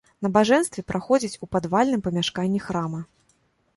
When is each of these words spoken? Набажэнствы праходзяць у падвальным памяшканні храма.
Набажэнствы 0.27 0.83
праходзяць 0.91 1.39
у 1.47 1.51
падвальным 1.55 2.01
памяшканні 2.07 2.59
храма. 2.69 3.07